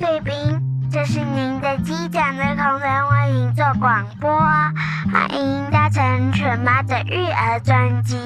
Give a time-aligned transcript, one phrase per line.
[0.00, 0.32] 贵宾，
[0.90, 4.30] 这是您的机长的空中为您做广播，
[5.12, 8.16] 欢迎搭乘全妈的育儿专机。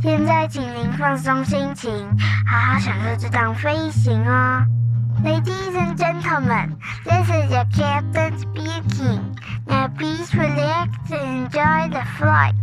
[0.00, 1.92] 现在请您放松心情，
[2.48, 4.64] 好好享受这趟飞行哦。
[5.24, 9.20] Ladies and gentlemen, this is your captain speaking.
[9.66, 12.54] Now please relax and enjoy the flight.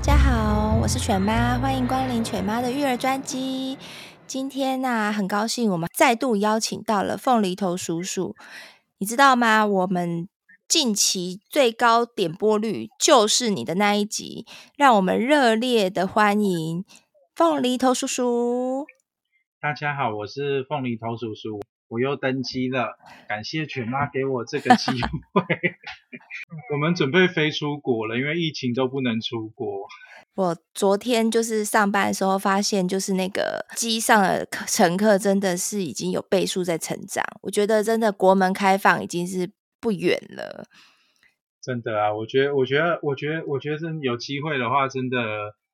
[0.00, 3.76] 大家好，我是犬妈，欢迎光临犬妈的育儿专机。
[4.26, 8.34] 今天呢、啊，很高兴我们再度邀请到了凤梨头叔叔。
[8.96, 9.66] 你知道吗？
[9.66, 10.26] 我们
[10.66, 16.82] 近期最高点播率就是你的那一集，让我们热烈的欢迎
[17.34, 18.86] 凤梨头叔叔。
[19.60, 21.60] 大家好，我是凤梨头叔叔。
[21.90, 22.96] 我又登机了，
[23.28, 25.42] 感谢犬妈给我这个机会。
[26.72, 29.88] 我们准备飞出国了，因为疫情都不能出国。
[30.34, 37.24] 我昨天就是上班的时候发现，就是那个机上的乘客真的是已经有倍数在成长。
[37.42, 39.50] 我觉得真的国门开放已经是
[39.80, 40.66] 不远了。
[41.60, 45.18] 真的啊，我觉得，我觉得，我觉得，我觉得真有机会的话，真的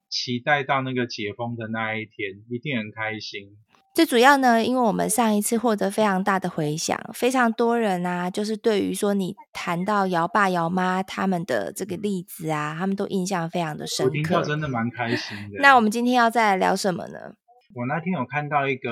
[0.09, 3.59] 期待到那个解封的那一天，一定很开心。
[3.97, 14.11] 最主要呢，因为我们上一次获得非常大的回响，非常多人啊，就是对于说你谈到姚爸姚妈他们的这个例子啊，他们都印象非常的深刻。
[14.11, 15.61] 我听到真的蛮开心的。
[15.61, 17.37] 那我们今天要再来聊什么呢？
[17.75, 18.91] 我那天有看到一个，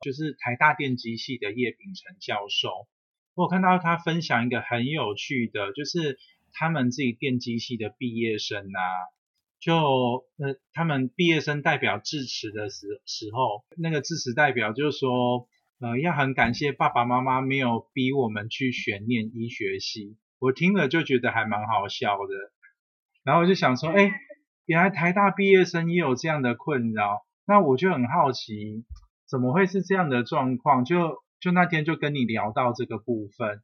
[0.00, 2.88] 就是台大电机系的叶秉成教授，
[3.34, 6.16] 我有看到他分享一个很有趣的，就是
[6.54, 8.80] 他们自己电机系的毕业生啊。
[9.60, 9.74] 就
[10.38, 15.48] 呃，他们毕业生代表致辞的时时候，那个致辞代表就说，
[15.80, 20.16] 呃，要很感谢爸爸妈妈没有逼我们去选念医学系。
[20.38, 22.52] 我听了就觉得还蛮好笑的，
[23.24, 24.12] 然后我就想说，哎，
[24.64, 28.84] 原来台大毕业生也有这样的困扰，那我就很好奇，
[29.28, 30.84] 怎么会是这样的状况？
[30.84, 33.60] 就就那天就跟你聊到这个部分。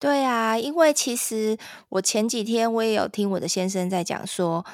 [0.00, 1.58] 对啊，因为其实
[1.90, 4.64] 我前几天我也有听我的先生在讲说。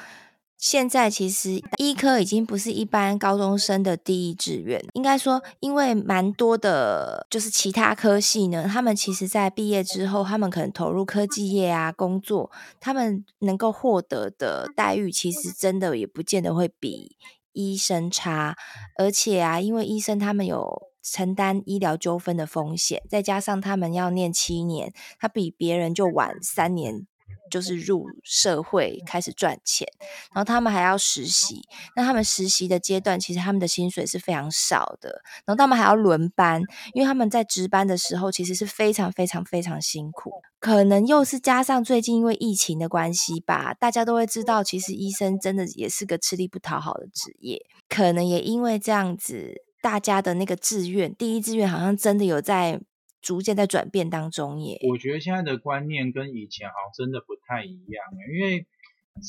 [0.59, 17.15] 现在其实医科已经不是一般高中生的第一志愿，应该说，因为蛮多的，就是其他科系呢，他们其实在毕业之后，他们可能投入科技业啊工作，他们能够获得的待遇，其实真的也不见得会比
[17.53, 18.57] 医生差，
[18.97, 27.07] 而且啊，因为医生他们有承担医疗纠纷的风险，再加上他们要念七年，他比别人就晚三年。
[27.49, 29.87] 就是入社会开始赚钱，
[30.33, 31.61] 然后他们还要实习。
[31.95, 35.21] 那他们实习的阶段，其实他们的薪水是非常少的。
[35.45, 36.61] 然后他们还要轮班，
[36.93, 40.31] 因为他们在值班的时候，其实是非常非常非常辛苦。
[40.59, 47.65] 可能又是加上最近因为疫情的关系吧，大家都会知道，其实医生真的也是个吃力不讨好的职业。
[47.87, 52.81] 可能也因为这样子，大家的那个志愿，第一志愿好像真的有在。
[53.21, 58.65] 逐渐在转变当中耶，我觉得现在的观念跟以前好像真的不太一样，因为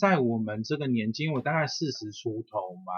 [0.01, 2.93] 在我们这个年纪，我大概四十出头嘛，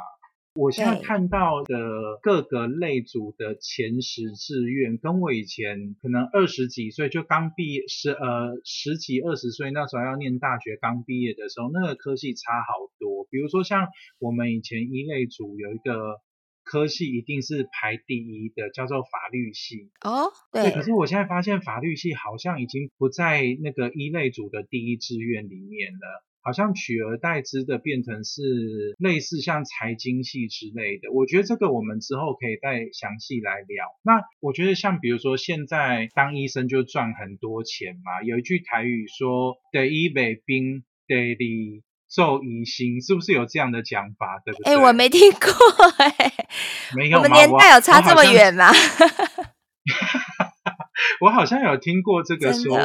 [0.55, 13.27] 我现在看到的各个类组的前十志愿，跟我以前可能二十几岁就刚毕业十呃十几二十岁那时候要念大学刚毕业的时候，那个科系差好多。
[13.31, 13.89] 比如说像
[14.19, 16.21] 我们以前一类组有一个。
[16.65, 19.91] 科系一定是排第一的，叫做法律系。
[20.03, 20.71] 哦，对。
[20.71, 28.43] 可是我现在发现法律系好像已经不在那个一类组的第一志愿里面了，好像取而代之的变成是
[28.99, 31.13] 类似像财经系之类的。
[31.13, 33.87] 我觉得这个我们之后可以再详细来聊。
[34.03, 41.21] 那我觉得像比如说现在当医生就赚很多钱嘛，有一句台语说“第一北冰，第二”
[42.15, 44.43] 受疑心是不是有这样的讲法？
[44.45, 44.75] 对不对？
[44.75, 45.49] 哎、欸，我没听过
[45.97, 46.33] 哎、欸，
[46.95, 48.71] 没有，我们年代有差这么远吗？
[51.23, 52.79] 我好像 有听过这个说，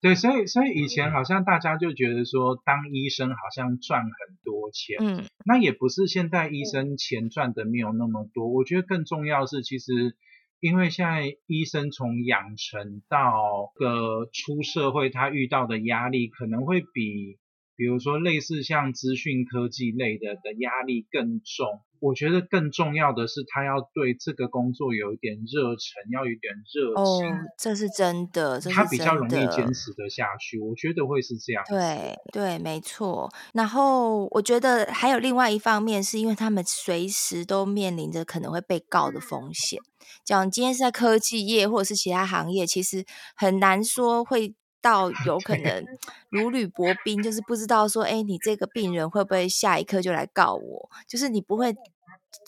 [0.00, 4.10] 对，所以所以以前好像大家就觉得说当医生好像赚很
[4.42, 8.48] 多钱，嗯，那也不是现在医生钱赚的没有那么多。
[8.48, 10.16] 我觉得更重要是，其实
[10.58, 17.38] 因为现在医生从养成到个出社会，他遇到的压力可能会比。
[17.76, 21.80] 比如说，类似像资讯科技类的的压力更重。
[22.00, 27.32] 我觉得更重要的是，他要对这个工作有一点热忱，要有一点热情。
[27.32, 28.60] 哦，这是真的。
[28.60, 30.58] 他比较容易坚持得下去。
[30.58, 31.62] 我觉得会是这样。
[31.68, 33.32] 对对，没错。
[33.54, 39.78] 然后我觉得还有另外一方面，是因为他们随时都面临着可能会被告的风险。
[40.24, 43.04] 讲今天是在科技业或者是其他行业，其实
[43.36, 44.56] 很难说会。
[44.82, 45.86] 到有可能
[46.28, 50.90] 如履薄冰，就是不知道说，哎，你这个病人会不会下一刻就来告我？
[51.08, 51.74] 就是你不会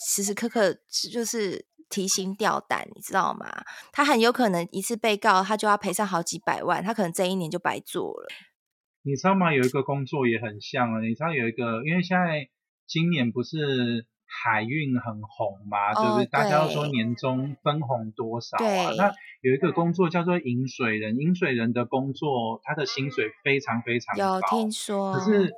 [0.05, 0.77] 时时刻刻
[1.11, 3.63] 就是提心吊胆，你知道吗？
[3.91, 8.27] 他很有可能一次被告，他就要赔上好几百万，他可能这一年就白做了。
[9.01, 9.53] 你知道吗？
[9.53, 12.49] 有一个工作也很像啊，你知道有一个，因为现在
[12.85, 14.05] 今年不是。
[14.27, 16.25] 海运很红嘛，对不对？
[16.25, 18.91] 大家都说年终分红多少啊？
[18.97, 24.35] 那有一个工作叫做饮水人，饮水人的工作，他的薪水非常非常高。
[24.35, 25.13] 有听说？
[25.13, 25.53] 可是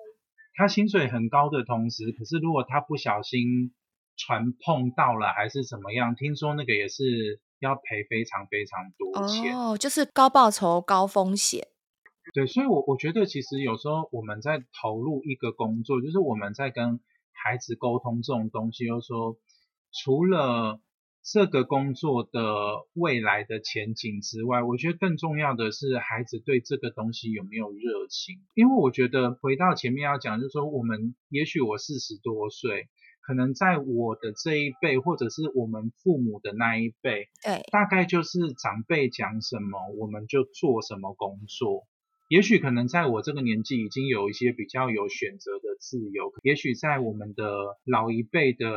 [0.55, 3.73] 他薪水很高的同时，可是如果他不小心
[4.17, 6.13] 船碰到了还是怎么样？
[6.15, 9.57] 听说那个也是要赔非常非常多钱。
[9.57, 11.67] 哦，就是高报酬高风险。
[12.33, 16.99] 对，所以我我觉得其实有时候我们在投入一个工作，就是我们在跟。
[17.43, 19.37] 孩子沟通这种东西，又说
[19.91, 20.81] 除了
[21.23, 22.39] 这个工作的
[22.93, 28.35] 未来的前景之外，我觉得更重要的是孩子对这个东西有没有热情。
[28.53, 32.87] 因为我觉得回到前面要讲，就是说我们也许我四十多岁，
[33.21, 41.85] 可能在我的这一辈，或者是我们父母的那一辈，对，大概就是长辈讲什么，我们就做什么工作。
[42.27, 48.67] 也许可能在我这个年纪已经有一些比较有选择的自由，也许在我们的老一辈的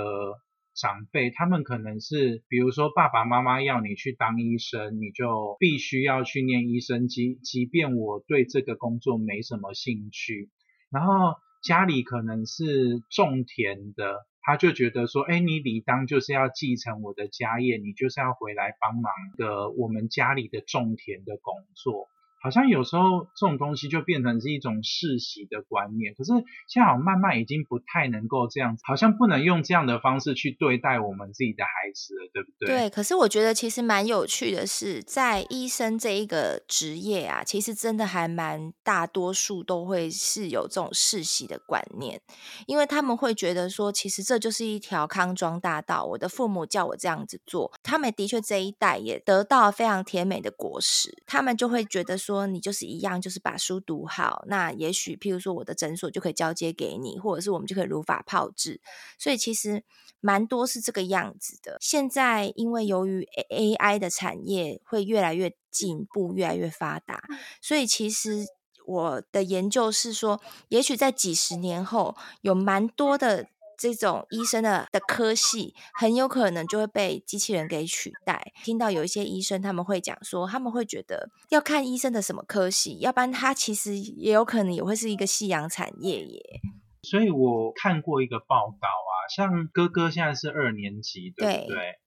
[0.73, 10.49] 长辈，他们可能是，比如说爸爸妈妈要你去当医生，你就必须要去念医生，即即便我对这个工作没什么兴趣。
[10.91, 22.09] 然后家里可能是种田的，他就觉得说，哎，你理当就是要继承我的家业，你就是要回来帮忙的我们家里的种田的工作。
[22.43, 26.33] 好像有时候这种东西就变成是一种世袭的观念，可是
[26.67, 32.69] 现在好慢慢已经不太能够这样子，好像不能用这样的方式去对待我们自己的孩子了，对不对？
[32.69, 42.19] 对，可是我觉得其实蛮有趣的是，在医生这一个职业啊，其实真的还蛮大多数都会是有这种世袭的观念，
[42.67, 52.30] 因为他们会觉得说，其实这就是一条康庄大道，我的父母叫我这样子做，他们的确这一代也得到非常甜美的果实，他们就会觉得说。
[52.33, 58.81] 说你就是一样，就是把书读好，那也许譬如说我的诊所就可以交接给你，或者是我们就可以如法炮制。
[59.19, 59.83] 所以其实
[60.21, 61.77] 蛮多是这个样子的。
[61.81, 67.25] 现在因为由于 AI 的产业会越来越进步，越来越发达，
[67.61, 68.47] 所以其实
[68.87, 73.49] 我的研究是说，也许在几十年后，有蛮多的。
[73.81, 78.53] 这种医生的的科系很有可能就会被机器人给取代。
[78.63, 86.61] 听到有一些医生他们会讲说，他们会觉得要看医生的什么科系，要不然他其实也有可能也会是一个夕阳产业耶。
[87.03, 91.67] 所以我看过一个报道啊，像哥哥现在是二年级，对不对？
[91.67, 91.99] 对，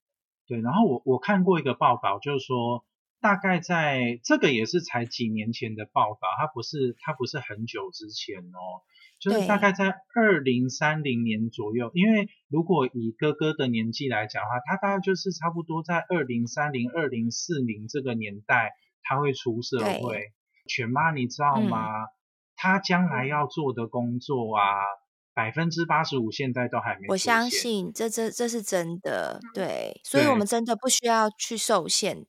[0.46, 2.86] 对，然后我我看过一个报道，就是说
[3.20, 8.86] 大概在这个也是才几年前的报道，它不是它不是很久之前哦。
[9.24, 18.72] 就是大概在二零三零年左右，因为如果以哥哥的年纪来讲的话，他大概就是差不多在二零三零、二零四零这个年代，
[19.02, 20.34] 他会出社会。
[20.68, 22.04] 犬妈，你知道吗？
[22.04, 22.08] 嗯、
[22.58, 24.62] 他将来要做的工作啊，
[25.34, 27.08] 百分之八十五现在都还没。
[27.08, 32.25] 我相信这这这是真的，对，所以我们真的不需要去受限。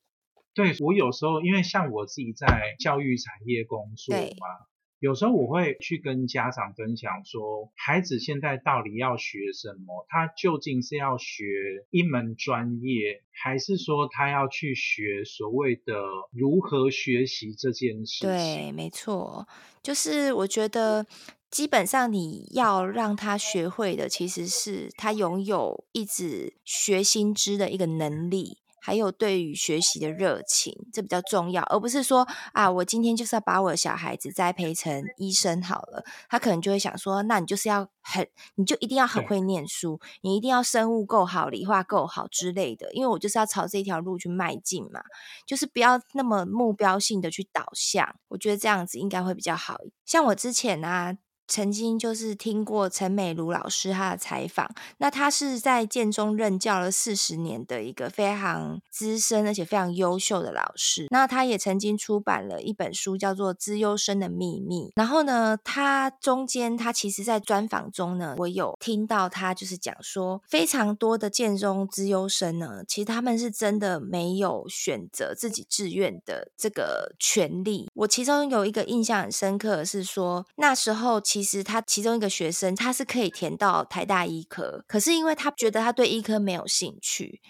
[0.55, 4.67] 对，我有时候因为像我自己在教育产业工作嘛。
[5.01, 10.07] 有时候我会去跟家长分享说，孩子现在到底要学什么？
[10.09, 11.45] 他究竟是要学
[11.91, 15.95] 一门专业，还是说他要去学所谓的
[16.33, 18.29] 如何学习这件事情？
[18.31, 19.47] 对，没错，
[19.83, 21.05] 就是我觉得
[21.51, 28.59] 基本上你要让他学会的，其实是他拥有一直学新知的一个能力。
[28.85, 36.05] 还有对于学习的热情，这比较重要，而不是说啊，我今天就是要把我的小孩子栽培成医生好了。
[36.29, 45.01] 他可能就会想说，那你就是要很，你就一定要很会念书，你一定要生物够好，理化够好之类的，因为我就是要朝这条路去迈进嘛。
[45.47, 49.79] 就是不要那么目标性的去导向，我觉得这样子应该会比较好。
[50.05, 51.17] 像我之前啊。
[51.47, 61.07] 曾经就是听过陈美如老师他的采访，那他是在建中任教了四十年的一个非常资深而且非常优秀的老师。
[61.11, 64.89] 那他也曾经出版了一本书，叫做《资优生的秘密》。
[64.97, 77.91] 然后呢，他中间他其实在专访中呢，我有听到他就是讲说，非常多的建中资优生呢，其实他们是真的没有选择自己志愿的这个权利。
[77.95, 81.21] 我其中有一个印象很深刻的是说，那时候。
[81.35, 87.43] 其实他其中一个学生，他是可以填到台大医科，可是因为他觉得他对医科没有兴趣，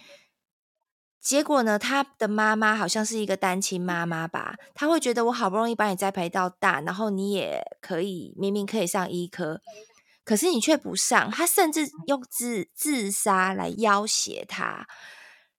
[1.21, 9.61] 结果呢，他的妈妈好像是一个单亲妈妈吧，他会觉得我好不容易把你栽培到大，然后你也可以明明可以上医科，
[10.25, 14.87] 可是你却不上，他甚至用自自杀来要挟他。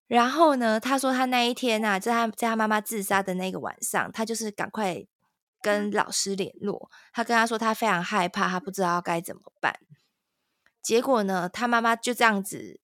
[0.07, 5.05] 然后呢，他说他那一天啊，在他在他妈妈自杀的那个晚上，他就是赶快
[5.65, 9.79] 跟老师联络，他跟他说他非常害怕，他不知道该怎么办。
[10.81, 12.79] 结果呢，他妈妈就这样子。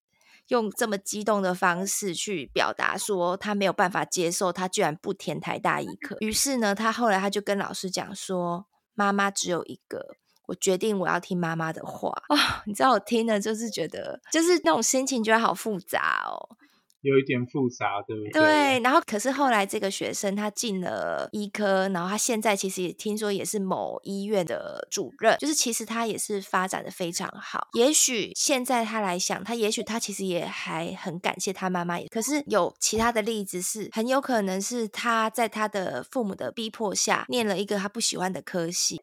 [0.47, 12.35] 用这么激动的方式去表达说他没有办法接受他居然不填台大医科， 于是呢，他后来他就跟老师讲说：“妈妈只有一个，我决定我要听妈妈的话。”哦，
[12.67, 16.57] 你知道我听了就是觉得，就是那种心情觉得好复杂哦。
[17.01, 18.31] 有一点复杂，对不对？
[18.31, 27.67] 对，然后可是后来这个学生他进了医科，然后他现在其实也听说也是某医院的主任，就是其实他也是发展的非常好。
[27.74, 32.00] 也许现在他来想，他也许他其实也还很感谢他妈妈。
[32.10, 39.01] 可是有其他的例子是，很有可能是他在他的父母的逼迫下，念了一个他不喜欢的科系。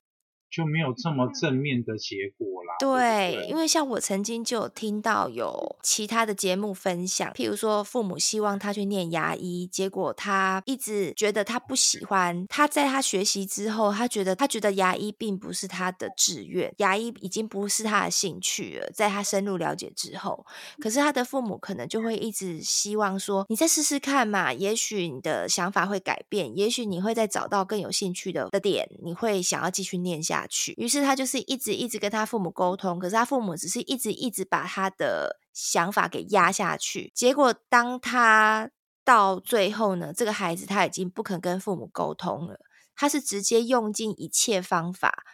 [0.51, 2.75] 就没有这么正面的结果啦。
[2.79, 12.47] 对，对对，因为像我曾经就有听到有其他的节目分享，譬如说父母希望他去念牙医，结果他一直觉得他不喜欢。
[12.49, 18.91] 他在他学习之后，他觉得他觉得牙医并不是他的志愿，牙医已经不是他的兴趣了。
[18.95, 20.47] 在他深入了解之后，
[20.81, 37.11] 可是他的父母可能就会一直希望说：“你再试试看嘛，也许你的想法会改变，也许你会再找到更有兴趣的的点，你会想要继续念下。”下去，于是他就是一直一直跟他父母沟通，可是他父母只是一直一直把他的想法给压下去。
[37.15, 38.71] 结果当他
[39.05, 42.59] 到最后呢，这个孩子他已经不肯跟父母沟通了，
[42.95, 45.25] 他是直接用尽一切方法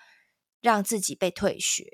[0.61, 1.85] 让自己被退学。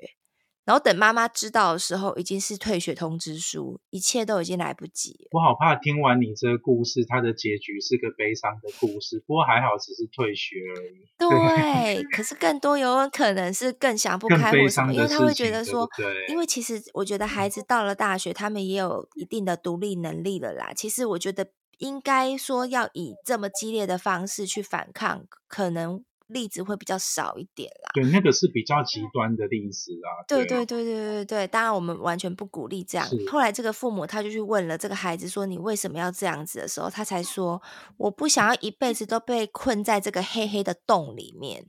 [0.63, 5.27] 然后等妈妈知道的时候，已经是退学通知书，一切都已经来不及。
[5.31, 9.19] 我好怕听完你这个故事，它的结局是个悲伤的故事。
[9.25, 11.07] 不过还好，只是退学而已。
[11.17, 20.71] 对，可是更多有可能是更想不开或什么，因为他会觉得说，对对，因为其实我觉得孩子到了大学，他们也有一定的独立能力了啦。
[20.75, 26.03] 其实我觉得应该说要以这么激烈的方式去反抗，可能。
[26.31, 30.09] 例子会比较少一点啦，对，那个是比较极端的例子啊。
[30.27, 33.07] 对对对对对对，当然我们完全不鼓励这样。
[33.29, 37.61] 后来这个父母他就去问了这个孩子说：“你为什么要这样子？”的时候，他才说
[37.97, 41.65] ：“我不想要一辈子都被困在这个黑黑的洞里面。”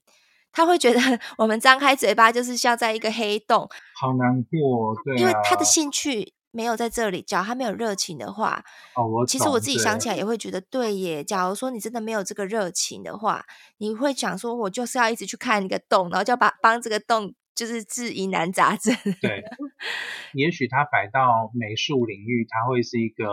[0.53, 1.01] 他会觉得
[1.39, 3.69] 我们张开嘴巴就是像在一个黑洞，
[4.01, 6.35] 好难过，对啊，因为他的兴趣。
[6.53, 8.63] 没有在这里，假如他没有热情的话，
[8.95, 11.25] 哦，我其实我自己想起来也会觉得对耶。
[11.25, 13.45] 假如说你真的没有这个热情的话，
[13.79, 18.95] 你会想说，我就是要一直去看一个洞，然后就要把帮这个洞就是治疑难杂症。
[19.23, 19.43] 对，
[20.35, 23.25] 也许他摆到美术领域，他会是一个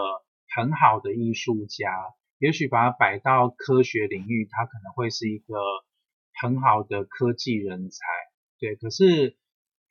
[0.56, 1.90] 很好的艺术家；
[2.40, 5.56] 也许把他摆到科学领域，他可能会是一个
[6.42, 7.98] 很好的科技人才。
[8.60, 9.38] 对，可是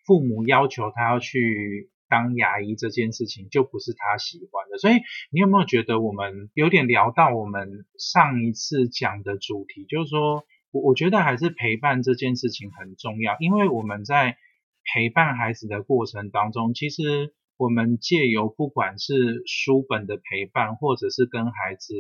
[0.07, 1.91] 父母要求他要去。
[2.09, 4.95] 当牙医这件事情就不是他喜欢的，所以
[5.31, 14.37] 你有没有觉得我们有点聊到我们上一次讲的主题，就是说，我我觉得还是陪伴这件事情很重要，因为我们在
[14.85, 21.95] 陪伴孩子的过程当中，其实我们借由不管是书本的陪伴，或者是跟孩子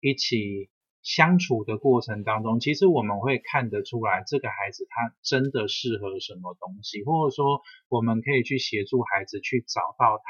[0.00, 0.70] 一起。
[1.08, 10.22] 相处的过程当中，其实我们会看得出来，这个孩子他真的适合什么东西，或者说我们可以去协助孩子去找到他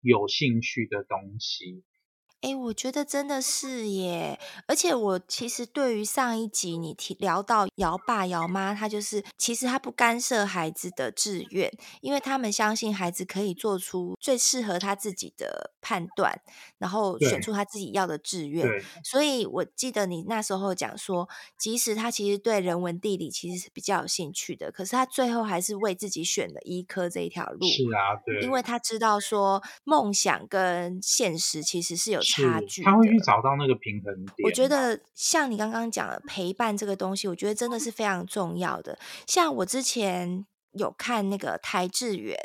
[0.00, 1.82] 有兴趣的东西。
[2.44, 11.72] 哎，我觉得真的是耶，而且我其实对于上一集你提聊到姚爸姚妈，他就是其实他不干涉孩子的志愿，
[12.02, 16.38] 因为他们相信孩子可以做出最适合他自己的判断，
[16.76, 18.68] 然后选出他自己要的志愿。
[19.02, 21.26] 所以我记得你那时候讲说，
[21.58, 27.66] 即使他其实对人文地理其实是比较有兴趣的，可是他最后还是为自己选了医科这一条路。
[27.66, 32.20] 是啊，对，因为他知道说梦想跟现实其实是有。
[32.42, 34.44] 差距，他会去找到那个平衡点。
[34.44, 38.98] 我觉得像你刚刚讲的陪伴这个东西，我觉得真的是非常重要的。
[39.26, 42.38] 像我之前有看那个台志远，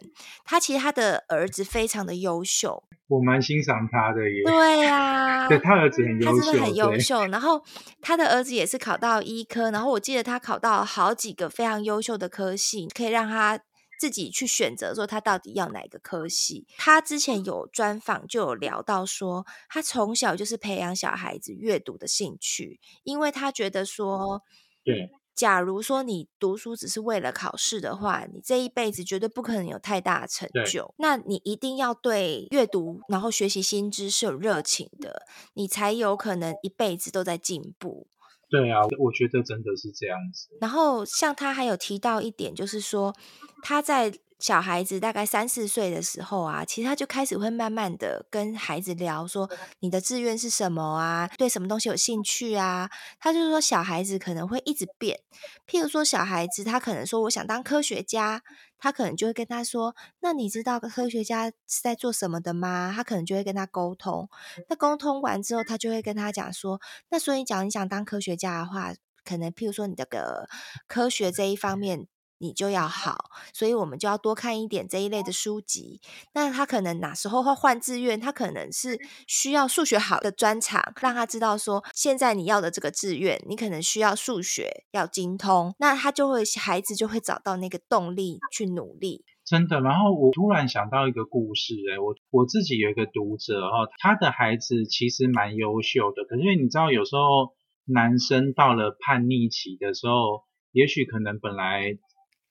[0.43, 4.43] 他其实他的儿子非常的优秀，我蛮欣赏他的耶。
[4.45, 7.25] 对呀、 啊，对他儿子很优秀，他真的很优秀。
[7.27, 7.63] 然后
[8.01, 13.59] 他的儿子也是考到医科，然后我记得他考到好几个非常优秀的科系，可以让他。
[13.99, 16.65] 自己去选择说他到底要哪个科系。
[16.77, 24.41] 他之前有专访就有聊到说，他从小就是培养小孩子阅读的兴趣，因为他觉得说，
[24.83, 30.93] 对，假如说你读书只是为了考试的话，你这一辈子绝对不可能有太大的成就。
[30.97, 38.07] 那你一定要对阅读，然后学习新知是有热情的，你才有可能一辈子都在进步。
[38.49, 40.49] 对啊，我觉得真的是这样子。
[40.61, 43.13] 然后像他还有提到一点，就是说
[43.61, 44.13] 他在。
[44.39, 51.29] 小孩子大概三四岁的时候啊，其实他就开始会慢慢的跟孩子聊说，你的志愿是什么啊？
[51.37, 52.89] 对什么东西有兴趣啊？
[53.19, 55.19] 他就是说，小孩子可能会一直变。
[55.67, 58.41] 譬如说，小孩子他可能说我想当科学家，
[58.77, 62.93] 他可能就会跟他说，那你知道科学家是在做什么的吗？
[62.95, 64.29] 他可能就会跟他沟通。
[64.69, 66.79] 那沟通完之后，他就会跟他讲说，
[67.09, 68.93] 那所以讲你想当科学家的话，
[69.25, 70.47] 可能譬如说你的个
[70.87, 72.07] 科学这一方面。
[72.39, 76.01] 你就要好，所以我们就要多看一点这一类的书籍。
[76.33, 78.19] 那他可能哪时候会换志愿？
[78.19, 85.75] 他可能是需要数学好的专长，让他知道说，现在你要的这个志愿，你可能需要数学要精通。
[85.79, 89.25] 那他就会孩子就会找到那个动力去努力。
[89.45, 89.81] 真的。
[89.81, 97.53] 然后我突然想到一个故事，诶，我我自己有一个读者哈，他的孩子其实蛮优秀的，可是你知道，有时候
[97.85, 101.97] 男生到了叛逆期的时候，也许可能本来。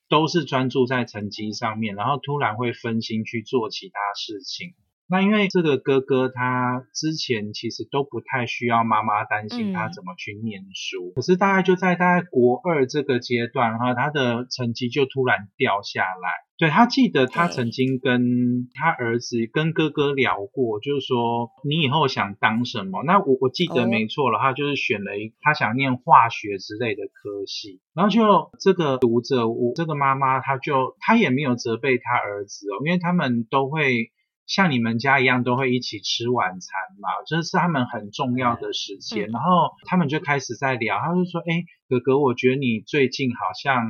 [0.08, 4.74] 都是专注在成绩上面，然后突然会分心去做其他事情。
[5.10, 16.28] 那因为这个哥哥他之前其实都不太需要妈妈担心他怎么去念书，嗯、可是大概就在大概国二这个阶段哈，他的成绩就突然掉下来。
[16.58, 23.04] 对，他记得他曾经跟他儿子跟哥哥聊过，就是说你以后想当什么？
[23.04, 27.80] 那我我记得没错了，他就是选了一他想念化学之类的科系。
[27.94, 34.10] 然后就这个读者，我这个妈妈，他就他也没有责备他儿子哦，因为他们都会
[34.48, 39.28] 像你们家一样，都会一起吃晚餐嘛，这是他们很重要的时间。
[39.28, 43.86] 然后他们就开始在聊，他就说：“哎，哥哥，我觉得你最近好像。”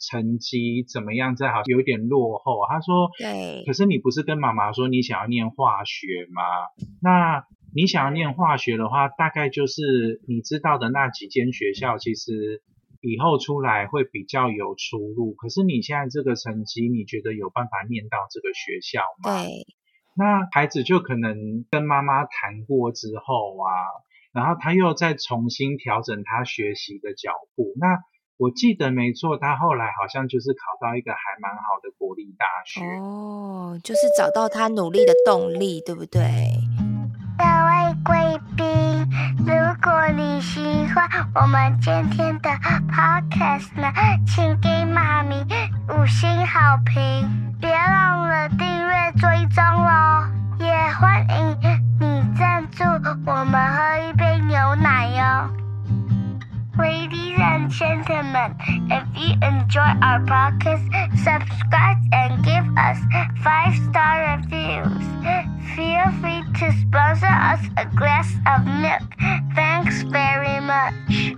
[0.00, 1.34] 成绩怎么样？
[1.34, 2.66] 这好像有点落后。
[2.68, 6.42] 他说：“对，可是你不是跟妈妈说你想要念化学吗？
[7.00, 12.60] 那你想要念化学的话，大概就是你知道的那几间学校，其实
[13.00, 15.32] 以后出来会比较有出路。
[15.32, 19.64] 可是你现在这个成绩，你觉得有办法念到这个学校吗？”对，
[20.16, 23.70] 那孩子就可能跟妈妈谈过之后啊，
[24.32, 27.72] 然后他又再重新调整他学习的脚步。
[27.76, 27.98] 那
[28.36, 36.20] 我记得没错，他后来好像就是考到一个还蛮好的国立大学哦，就是找到他努力的动力，对不对？
[38.02, 42.50] 贵宾，如果你喜欢我们今天的
[42.90, 43.92] podcast 呢，
[44.26, 45.44] 请给妈咪
[45.88, 47.28] 五星好评，
[47.60, 50.26] 别忘了订阅追踪哦，
[50.58, 51.56] 也欢迎
[52.00, 52.84] 你赞助
[53.26, 55.63] 我们喝一杯牛奶哟。
[56.76, 58.56] Ladies and gentlemen,
[58.90, 60.82] if you enjoy our podcast,
[61.22, 62.98] subscribe and give us
[63.44, 65.04] five star reviews.
[65.76, 69.06] Feel free to sponsor us a glass of milk.
[69.54, 71.36] Thanks very much.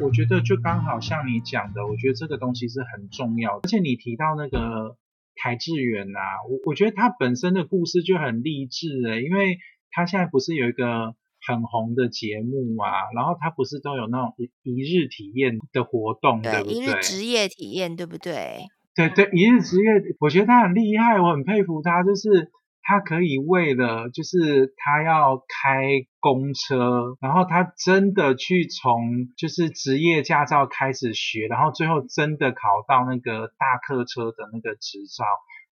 [0.00, 3.62] 我觉得就刚好像你讲的，我觉得这个东西是很重要的。
[3.64, 4.96] 而且你提到那个
[5.34, 9.58] 台志源啊，我我觉得他本身的故事就很励志诶，因为
[9.90, 11.16] 他现在不是有一个。
[11.46, 16.74] 很红的节目啊，然后他不是都有那种一日体验的活动，对，对不对？
[16.74, 18.66] 一日职业体验，对不对？
[18.94, 22.50] 对对，一日职业，我觉得他很厉害，我很佩服他，就是
[22.82, 35.24] 他可以为了，就是他要开公车，然后他真的去从就是职业驾照开始学，然后最后真的考到那个大客车的那个执照。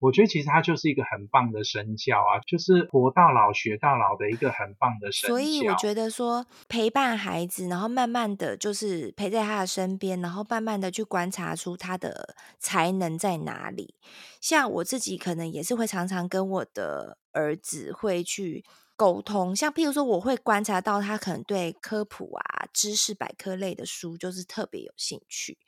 [0.01, 5.35] 我觉得其实他就是一个很棒的身教啊，就是活到老学到老的一个很棒的身教。
[5.35, 13.95] 所以我觉得说陪伴孩子，然后慢慢的就是陪在他的身边，然后慢慢的去观察出他的才能在哪里。
[14.41, 25.59] 像我自己可能也是会常常跟我的儿子会去沟通，像譬如说我会观察到他可能对科普啊、知识百科类的书就是特别有兴趣。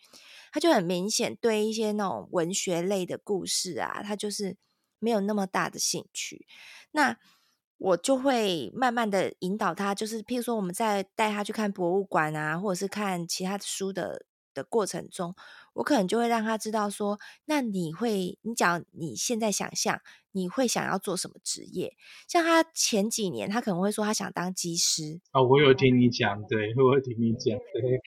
[0.53, 4.57] 他就很明显对一些那种文学类的故事啊，他就是
[4.99, 6.47] 没有那么大的兴趣。
[6.93, 7.17] 那
[7.79, 15.35] 我就会慢慢的引导他，就是譬如说我们在带他去看博物馆啊，或者是看其他的书的的过程中，
[15.73, 21.97] 我可能就会让他知道说，那你会，你讲你现在想象你会想要做什么职业？
[22.29, 25.21] 像他前几年，他可能会说他想当机师。
[25.33, 28.03] 哦，我有听你讲，对，我有听你讲，对。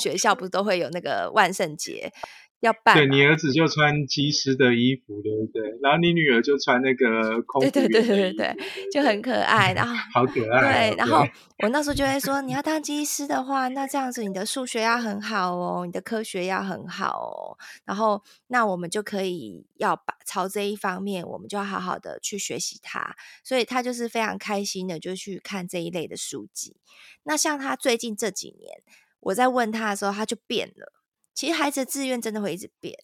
[0.00, 2.12] 学校不是都会有那个万圣节，
[2.60, 2.96] 要办。
[2.96, 5.62] 对，你儿子就穿机师的衣服，对不对？
[5.80, 8.56] 然后你女儿就穿那个空对对对对对，
[8.92, 9.72] 就很可爱。
[9.72, 10.90] 然后 好可爱。
[10.90, 11.24] 对，然后
[11.62, 17.56] 我那时候就会说，你要当机师的话，那这样子你的数学要很好哦，你的科学要很好哦。
[17.84, 23.16] 然后那我们就可以要把朝这一方面，我们就要好好的去学习它。
[23.44, 26.76] 所以他就是非常开心的，就去看这一类的书籍。
[27.22, 28.82] 那像他最近这几年，
[29.20, 30.92] 我在问他的时候，他就变了。
[31.34, 32.98] 其实孩子的志愿真的会一直变，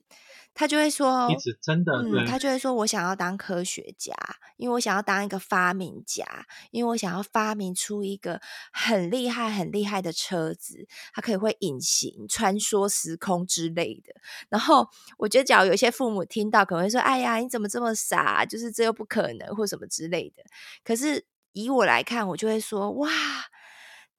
[0.54, 4.12] 他就会说，一直真的，嗯，他就会说我想要当科学家，
[4.56, 6.26] 因为我想要当一个发明家，
[6.72, 8.40] 因为我想要发明出一个
[8.72, 14.12] 很厉害、很厉害的车子，它可以会隐形、穿梭时空之类的。
[14.48, 18.44] 然后我觉得，假如有些父母听到，可能会说：“哎呀，你怎么这么傻？
[18.44, 20.42] 就是这又不可能，或什么之类的。”
[20.82, 23.08] 可是以我来看，我就会说：“哇！”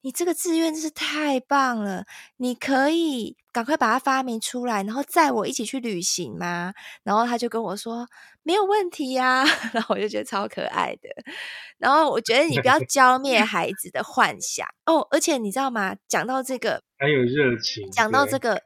[0.06, 2.04] 你这个志愿真是太棒了！
[2.36, 6.72] 你可以赶快把它发明出来，然后载我一起去旅行吗？
[7.02, 8.06] 然后他就跟我说
[8.44, 11.08] 没有问题呀、啊， 然后我就觉得超可爱的。
[11.78, 15.96] 然后我觉得你不要 浇灭孩子的幻想哦，而且你知道吗？
[16.06, 18.62] 讲到这个，还有热情，讲到这个。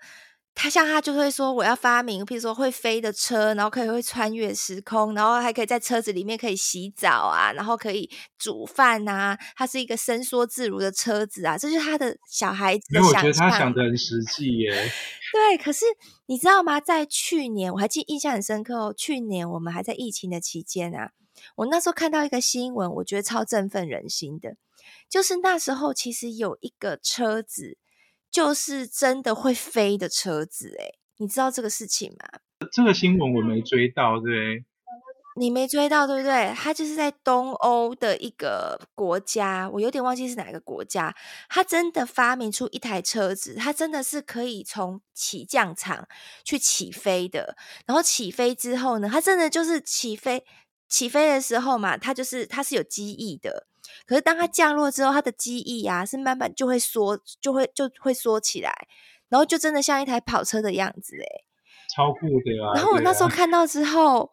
[0.52, 9.38] 他像他就会说，我要发明，譬如说会飞的车，然后可以会穿越时空，然后还可以在车子里面可以洗澡啊，然后可以煮饭啊。
[9.56, 13.24] 它是一个伸缩自如的车子啊，这就是他的小孩子的想象。
[13.24, 14.70] 因为我觉得他想的很实际耶。
[15.32, 15.86] 对，可是
[16.26, 16.78] 你知道吗？
[16.80, 18.94] 在去年我还记印象很深刻哦。
[18.94, 21.12] 去年我们还在疫情的期间啊，
[21.56, 24.56] 我那时候看到一个新闻，我觉得超振奋人心的，
[25.08, 27.78] 就是那时候其实有一个车子。
[28.30, 32.40] 就是真的会飞的车子诶，你知道这个事情吗？
[32.72, 34.64] 这个新闻我没追到，对。
[35.36, 36.52] 你没追到，对不对？
[36.54, 41.14] 它就是在东欧的一个国家，我有点忘记是哪个国家。
[41.48, 46.06] 它真的发明出一台车子，它真的是可以从起降场
[46.44, 47.56] 去起飞的。
[47.86, 50.44] 然后起飞之后呢，它真的就是起飞，
[50.88, 53.68] 起飞的时候嘛，它就是它是有机翼的。
[54.06, 58.72] 可是当它降落之后，它的机翼啊是慢慢就会缩，就会就会缩起来，
[59.28, 61.26] 然后就真的像一台跑车的样子哎，
[61.94, 62.74] 超酷的啊！
[62.74, 64.30] 然后我那时候看到之后，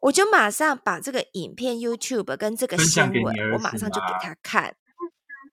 [0.00, 4.76] 我就马上把这个影片 YouTube 跟这个新闻，我马上就给他看，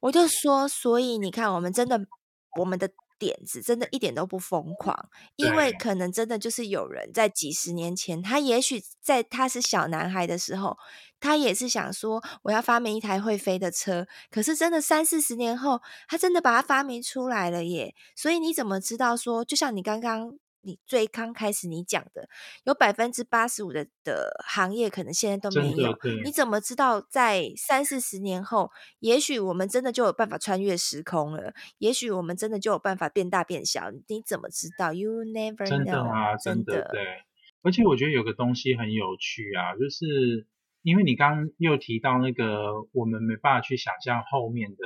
[0.01, 1.99] 我就说，所以你看，我们真的
[2.58, 2.89] 我们的。
[3.19, 10.77] 点子真的一点都不疯狂，因为可能真的就是有人在几十年前，他也许在他是小男孩的时候，
[11.19, 17.93] 他也是想说我要发明一台会飞的车，可是真的三四十年后，他真的把它发明出来了耶。
[18.15, 20.38] 所以你怎么知道说，就像你刚刚。
[20.62, 22.27] 你最刚开始你讲的，
[22.65, 31.53] 有百分之八十五的的行业可能现在都没有，你怎么知道在三四十年后，也许我们真的就有办法穿越时空了？
[31.77, 33.89] 也许我们真的就有办法变大变小？
[34.08, 35.69] 你怎么知道？You never know。
[35.69, 37.01] 真的啊，真的，真的对。
[37.63, 40.45] 而且我觉得有个东西很有趣啊，就是
[40.81, 44.77] 因为你刚刚又提到那个，我们没办法去想象后面的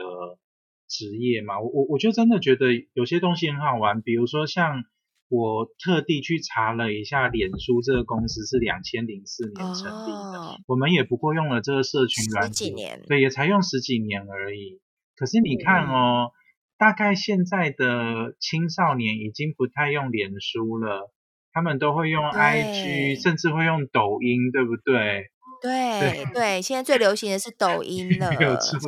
[0.87, 1.59] 职业嘛。
[1.59, 4.83] 我我我就真的觉得有些东西很好玩，比如说像。
[5.29, 12.69] 我特地去查了一下，脸书这个公司是两千零四年成立的，哦，我们也不过用了这个社群软体，
[13.07, 14.79] 对，也才用十几年而已。
[15.15, 16.31] 可是你看哦，嗯，
[16.77, 21.11] 大概现在的青少年已经不太用脸书了，
[21.51, 25.31] 他们都会用 IG，甚至会用抖音，对不对？
[25.63, 28.29] 对对，现在最流行的是抖 音了，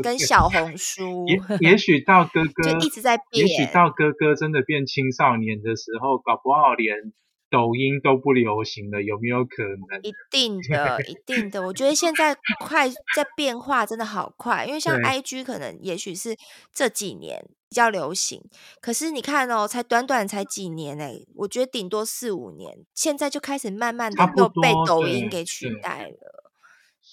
[0.03, 1.25] 跟 小红书。
[1.61, 7.13] 也也许到哥哥就一直在变，也许到哥哥真的变青少年的时候，搞不好连
[7.49, 10.01] 抖音都不流行了，有没有可能？
[10.03, 11.65] 一定的，一定的。
[11.65, 14.65] 我觉得现在快在变化，真的好快。
[14.65, 16.35] 因为像 IG 可能也许是
[16.73, 18.41] 这几年比较流行，
[18.81, 26.44] 可是你看哦，才短短才几年哎，我觉得顶多四五年，现在就开始慢慢的又被抖音给取代了。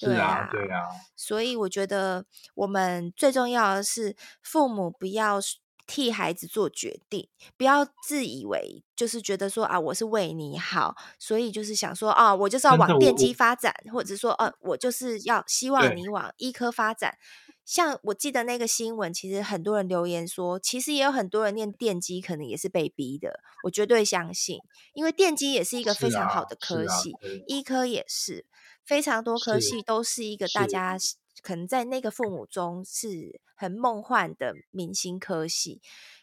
[0.07, 0.83] 对啊，对啊，
[1.17, 5.41] 所以我觉得我们最重要的是父母不要
[5.87, 17.19] 替孩子做决定，不要自以为就是觉得说啊，我是为你好，所以就是想说啊，我就是要往电机发展，或者是说，啊，我就是要希望你往医科发展。
[17.65, 23.41] 像我记得那个新闻，其实很多人留言说，其实也有很多人念电机，可能也是被逼的。
[23.65, 24.59] 我绝对相信，
[24.95, 27.15] 因为电机也是一个非常好的科系，
[27.47, 28.47] 医科也是。
[28.85, 30.97] 非常多科系都是一个大家
[31.43, 35.81] 可能在那个父母中是很梦幻的明星科系，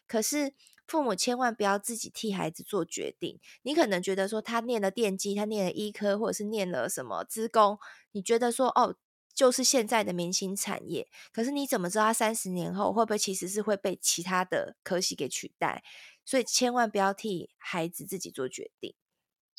[0.08, 0.54] 可是
[0.88, 3.40] 父母千万不要自己替孩子做决定。
[3.62, 7.78] 你可能觉得说他念了电机，他念了医科，或者是念了什么资工，
[8.12, 8.96] 你觉得说哦，
[9.34, 11.08] 就是现在的明星产业。
[11.32, 15.84] 可是你怎么知道他三十年后会不会其实是会被其他的科系给取代？
[16.26, 18.96] 所以千万不要替孩子自己做决定。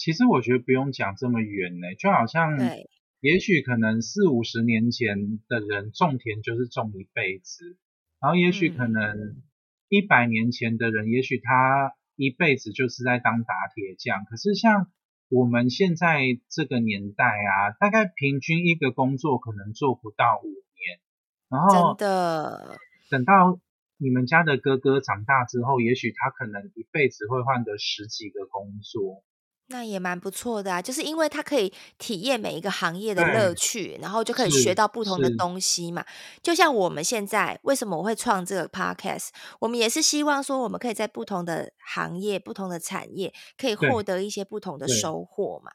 [0.00, 2.56] 其实我觉得不用讲这么远呢，就好像，
[3.20, 7.76] 也许可能四五十年前的人种田就是种一辈子，
[8.18, 9.42] 然后也许可能
[9.90, 14.24] 一百年前的人，也许他一辈子就是在当打铁匠。
[14.24, 14.90] 可是像
[15.28, 20.98] 我们现在这个年代啊，大概平均一个工作可能做不到五年，
[21.50, 22.78] 然后真的
[23.10, 23.60] 等到
[23.98, 29.22] 你们家的哥哥长大之后，也许他可能一辈子会换个十几个工作。
[29.70, 36.04] 那也蛮不错的啊，就是因为他可以体验每一个行业的乐趣，然后就可以学到不同的东西嘛。
[36.42, 39.28] 就像我们现在为什么我会创这个 podcast，
[39.60, 45.70] 我们也是希望说我们可以在不同的行业、不同的产业，可以获得一些不同的收获嘛。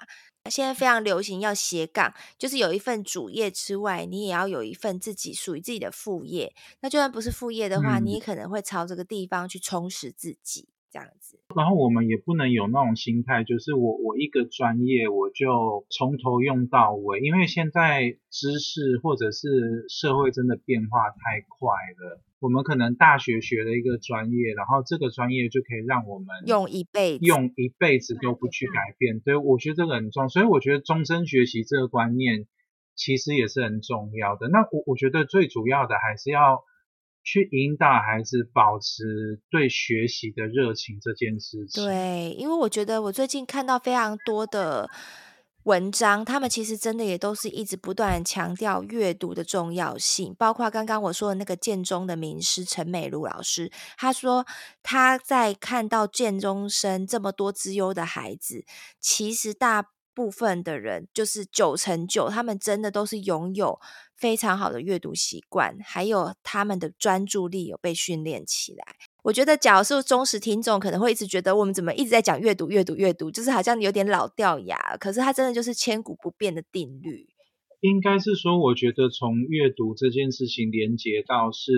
[0.52, 6.54] 现在非常流行要斜杠，就是有一份主业之外，你也要有一份自己属于自己的副业。
[6.82, 10.68] 那就算不是副业的话，嗯，你也可能会朝这个地方去充实自己。
[10.96, 21.68] 这样子，然后我们也不能有那种心态，就是我我一个专业我就从头用到尾，因为现在知识或者是社会真的变化太快
[22.00, 22.22] 了。
[22.40, 29.20] 我们可能大学学了一个专业，然后这个专业就可以让我们用一辈子，用一辈子都不去改变。
[29.20, 32.48] 对，我觉得这个很重要，所以我觉得终身学习这个观念
[32.96, 34.48] 其实也是很重要的。
[34.48, 36.64] 那我我觉得最主要的还是要。
[37.26, 41.84] 去引导孩子保持对学习的热情这件事情。
[41.84, 44.88] 对，因为我觉得我最近看到非常多的
[45.64, 50.36] 文章，他们其实真的也都是一直不断强调阅读的重要性。
[50.38, 54.46] 包括刚刚我说的那个建中的名师陈美如老师，他说
[54.84, 58.64] 他在看到建中生这么多资优的孩子，
[59.00, 63.80] 其实大部分的人就是九成九，他们真的都是拥有。
[64.18, 68.84] 非常好的阅读习惯，还有他们的专注力有被训练起来。
[69.24, 74.78] 我觉得，假如是忠实听众，可能会一直觉得我们怎么一直在讲阅读、阅读、阅读，就是好像有点老掉牙。
[75.00, 77.28] 可是，它真的就是千古不变的定律。
[77.82, 81.72] 应该是说，我觉得从阅读这件事情连接到是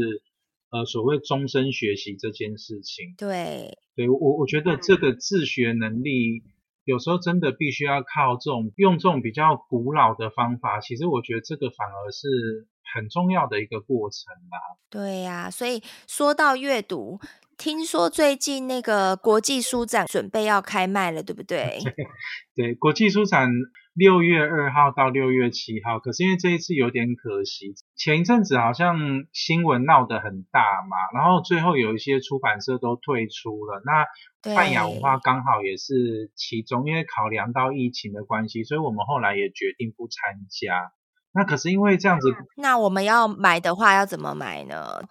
[0.70, 3.16] 呃所谓终身学习这件事情。
[3.18, 6.44] 对，对我我觉得这个自学能力。
[6.88, 14.58] 有时候真的必须要靠这种用这种比较古老的方法，其实我觉得这个反而是很重要的一个过程啦。
[14.90, 17.20] 对呀，所以说到阅读，
[17.58, 21.78] 听说最近那个国际书展准备要开卖了，对不对？
[22.56, 23.50] 对，国际书展。
[23.98, 40.92] 六月二号到六月七号，可是因为这一次有点可惜，前一阵子好像新闻闹得很大嘛，然后最后有一些出版社都退出了，那泛亚文化刚好也是其中，因为考量到疫情的关系，所以我们后来也决定不参加。
[41.34, 45.02] 那可是因为这样子，那我们要买的话要怎么买呢？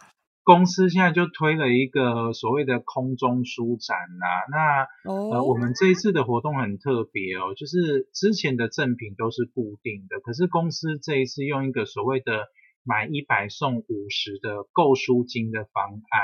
[0.46, 5.32] 公司现在就推了一个所谓的空中书展呐、啊，那、oh.
[5.32, 12.46] 呃我们这一次的活动很特别哦，就是之前的赠品都是固定的，可是公司这一次用一个所谓的
[12.84, 16.22] 买一百送五十的购书金的方案，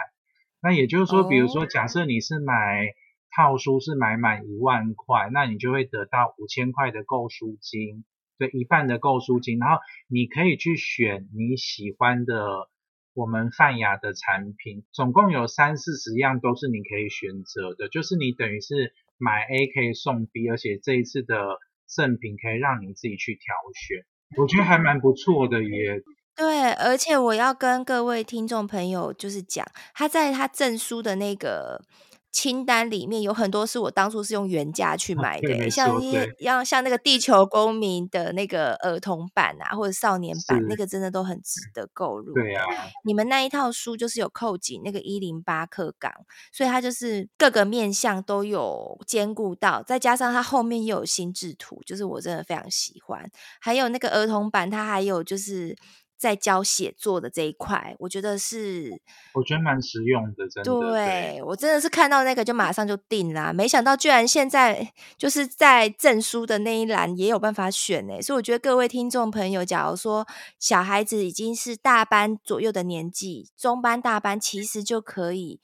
[0.62, 2.94] 那也就是说，比如说假设你是买
[3.36, 8.04] 套书是买满一万块，那你就会得到五千块的购书金，
[8.38, 12.70] 对，一半的购书金，然后你可以去选你喜欢的。
[13.14, 24.04] 我们泛雅的产品总共有三四十样，都是你可以选择的，就是你等于是买 A 可以送 B，而且这一次的赠品可以让你自己去挑选，
[24.36, 26.02] 我觉得还蛮不错的耶。
[26.34, 31.82] 对，而且我要跟各位听众朋友就是讲，他在他证书的那个。
[32.32, 42.32] 清单里面有很多是我当初是用原价去买的，像一样像那个地球公民的那个儿童版啊，或者少年版，那个真的都很值得购入。
[42.32, 42.64] 对啊，
[43.04, 46.10] 你们那一套书就是有扣紧那个一零八课纲，
[46.50, 53.30] 所以它就是各个面向都有兼顾到，再加上它后面又有心智图，就是我真的非常喜欢。
[53.60, 55.76] 还有那个儿童版，它还有就是。
[56.22, 59.02] 在教写作的这一块，我觉得是，
[59.34, 60.70] 我觉得蛮实用的，真的。
[60.70, 68.22] 对，对我真的是看到那个就马上就定了，没想到居然现在就是在证书的那一栏也有办法选呢。
[68.22, 70.24] 所以我觉得各位听众朋友，假如说
[70.60, 75.60] 小孩子已经是大班左右的年纪，中班、大班，其实就可以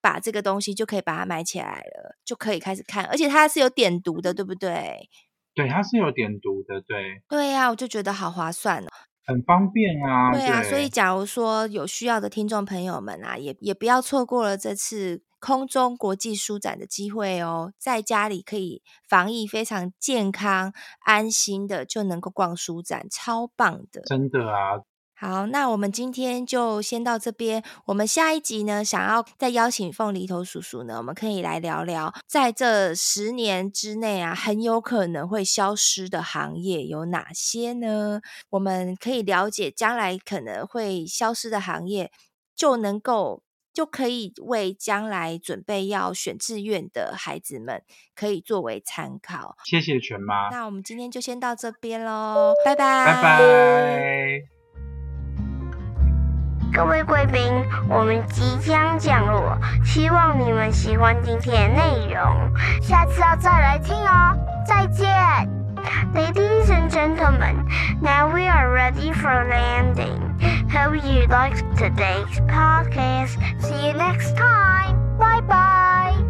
[0.00, 5.10] 把这个东西就可以把它买起来了，就可以开始看，而且它是有点读的，对不对？
[5.54, 7.20] 对，它是有点读的，对。
[7.28, 8.88] 对呀、啊，我就觉得好划算哦。
[9.28, 10.32] 很方便啊！
[10.32, 20.72] 对啊，对，所以假如说有需要的听众朋友们啊，也也不要错过了这次空中国际书展的机会哦，在家里可以防疫非常健康、
[21.04, 24.80] 安心的就能够逛书展，超棒的，真的啊。
[25.20, 27.60] 好，那我们今天就先到这边。
[27.86, 38.20] 我们下一集呢，想要再邀请凤梨头叔叔呢，我们可以来聊聊，在这十年之内啊，很有可能会消失的行业有哪些呢？
[38.50, 42.12] 我们可以了解将来可能会消失的行业，
[42.54, 43.42] 就能够
[43.74, 47.82] 就可以为将来准备要选志愿的孩子们，
[48.14, 49.56] 可以作为参考。
[49.64, 50.48] 谢谢全妈。
[50.50, 54.57] 那我们今天就先到这边喽，拜拜，拜拜。
[56.77, 64.35] 各位贵宾，我们即将降落，希望你们喜欢今天的内容，下次要再来听哦。
[64.65, 65.07] 再见，
[66.13, 67.55] Ladies and gentlemen,
[68.01, 70.19] now we are ready for landing.
[70.69, 73.37] Hope you liked today's podcast.
[73.59, 74.97] See you next time.
[75.19, 76.26] Bye bye.